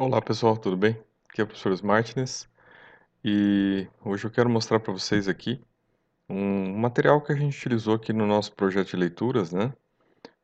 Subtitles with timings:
[0.00, 0.96] Olá pessoal, tudo bem?
[1.28, 2.48] Aqui é o professor Martins
[3.24, 5.60] e hoje eu quero mostrar para vocês aqui
[6.30, 9.74] um material que a gente utilizou aqui no nosso projeto de leituras, né?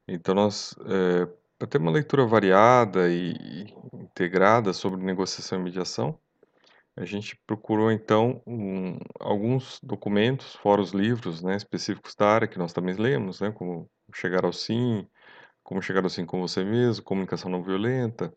[0.09, 6.19] Então nós, é, para ter uma leitura variada e integrada sobre negociação e mediação,
[6.97, 12.59] a gente procurou então um, alguns documentos, fora os livros né, específicos da área que
[12.59, 13.53] nós também lemos, né?
[13.53, 15.07] Como Chegar ao Sim,
[15.63, 18.35] Como Chegar ao Sim com Você Mesmo, Comunicação Não Violenta,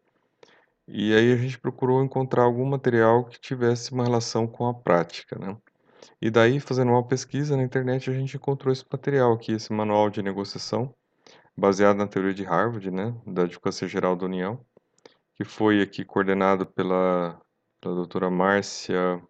[0.87, 5.37] e aí a gente procurou encontrar algum material que tivesse uma relação com a prática,
[5.37, 5.57] né?
[6.21, 10.09] E daí, fazendo uma pesquisa na internet, a gente encontrou esse material aqui, esse manual
[10.09, 10.93] de negociação,
[11.55, 14.63] baseado na teoria de Harvard, né, da Advocacia Geral da União,
[15.35, 17.39] que foi aqui coordenado pela,
[17.81, 19.21] pela doutora Márcia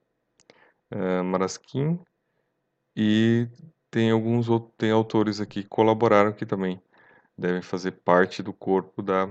[0.94, 2.00] uh, Maraskin,
[2.96, 3.48] e
[3.92, 6.82] tem alguns outros, tem autores aqui que colaboraram que também
[7.38, 9.30] devem fazer parte do corpo da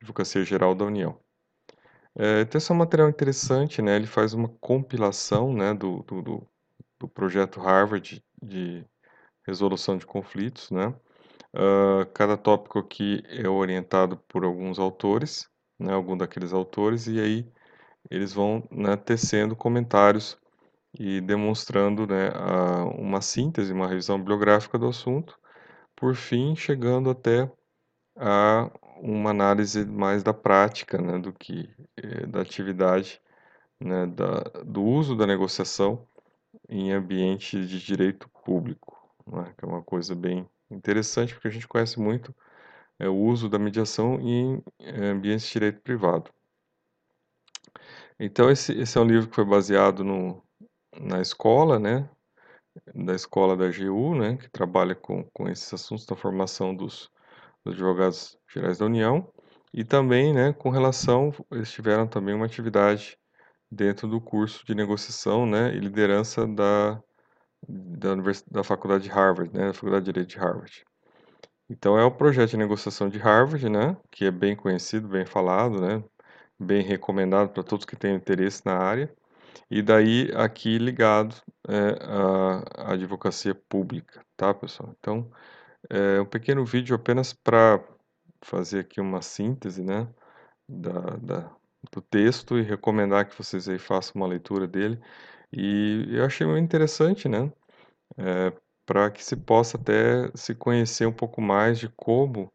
[0.00, 1.18] Advocacia Geral da União.
[2.16, 3.96] É, então, esse é um material interessante, né?
[3.96, 6.48] Ele faz uma compilação, né, do, do,
[7.00, 8.84] do, projeto Harvard de
[9.46, 10.94] resolução de conflitos, né?
[11.54, 17.50] Uh, cada tópico aqui é orientado por alguns autores, né, algum daqueles autores, e aí
[18.10, 20.38] eles vão né, tecendo comentários
[20.98, 25.38] e demonstrando né, a, uma síntese, uma revisão bibliográfica do assunto,
[25.96, 27.50] por fim chegando até
[28.16, 33.20] a uma análise mais da prática, né, do que eh, da atividade,
[33.80, 36.06] né, da, do uso da negociação
[36.68, 41.68] em ambiente de direito público, né, que é uma coisa bem interessante, porque a gente
[41.68, 42.34] conhece muito
[42.98, 46.30] é, o uso da mediação em eh, ambientes de direito privado.
[48.18, 50.42] Então, esse, esse é um livro que foi baseado no,
[51.00, 52.08] na escola, né,
[52.94, 57.10] da escola da GU, né, que trabalha com, com esses assuntos da formação dos,
[57.68, 59.30] dos advogados gerais da União,
[59.72, 63.18] e também, né, com relação, eles tiveram também uma atividade
[63.70, 67.00] dentro do curso de negociação, né, e liderança da,
[67.68, 68.14] da,
[68.50, 70.84] da Faculdade de Harvard, né, da Faculdade de Direito de Harvard.
[71.70, 75.80] Então é o projeto de negociação de Harvard, né, que é bem conhecido, bem falado,
[75.80, 76.02] né,
[76.58, 79.12] bem recomendado para todos que têm interesse na área,
[79.70, 81.34] e daí aqui ligado
[81.68, 81.98] é,
[82.74, 84.94] à advocacia pública, tá, pessoal?
[84.98, 85.30] Então,
[85.90, 87.82] é um pequeno vídeo apenas para
[88.42, 90.08] fazer aqui uma síntese né,
[90.68, 91.56] da, da,
[91.92, 95.00] do texto e recomendar que vocês aí façam uma leitura dele.
[95.52, 97.52] E eu achei muito interessante, né?
[98.16, 98.52] É,
[98.86, 102.52] para que se possa até se conhecer um pouco mais de como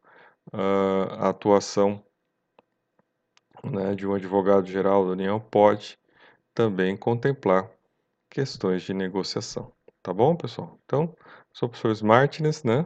[0.52, 2.04] uh, a atuação
[3.64, 5.98] né, de um advogado geral da União pode
[6.54, 7.70] também contemplar
[8.30, 9.72] questões de negociação.
[10.02, 10.80] Tá bom, pessoal?
[10.86, 11.16] Então,
[11.54, 12.86] sou o professor Martins, né?